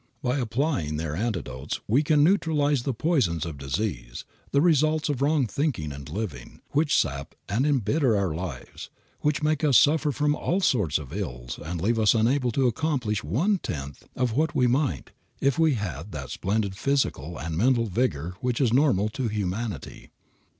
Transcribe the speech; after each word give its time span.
By 0.23 0.39
applying 0.39 0.97
their 0.97 1.15
antidotes 1.15 1.79
we 1.87 2.01
can 2.01 2.23
neutralize 2.23 2.81
the 2.81 2.91
poisons 2.95 3.45
of 3.45 3.59
disease, 3.59 4.25
the 4.49 4.59
results 4.59 5.09
of 5.09 5.21
wrong 5.21 5.45
thinking 5.45 5.91
and 5.91 6.09
living, 6.09 6.59
which 6.71 6.97
sap 6.97 7.35
and 7.47 7.67
embitter 7.67 8.17
our 8.17 8.33
lives, 8.33 8.89
which 9.19 9.43
make 9.43 9.63
us 9.63 9.77
suffer 9.77 10.11
from 10.11 10.35
all 10.35 10.59
sorts 10.59 10.97
of 10.97 11.13
ills 11.13 11.59
and 11.63 11.79
leave 11.79 11.99
us 11.99 12.15
unable 12.15 12.49
to 12.53 12.65
accomplish 12.65 13.23
one 13.23 13.59
tenth 13.59 14.07
of 14.15 14.33
what 14.33 14.55
we 14.55 14.65
might 14.65 15.11
if 15.39 15.59
we 15.59 15.75
had 15.75 16.11
that 16.13 16.31
splendid 16.31 16.75
physical 16.75 17.37
and 17.37 17.55
mental 17.55 17.85
vigor 17.85 18.33
which 18.41 18.59
is 18.59 18.73
normal 18.73 19.07
to 19.09 19.27
humanity. 19.27 20.09